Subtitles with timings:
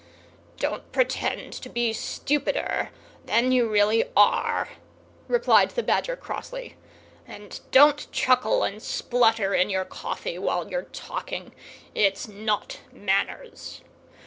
[0.57, 2.89] "Don't pretend to be stupider
[3.25, 4.69] than you really are,"
[5.27, 6.75] replied the Badger, crossly;
[7.27, 11.53] "and don't chuckle and splutter in your coffee while you're talking;
[11.93, 13.81] it's not manners.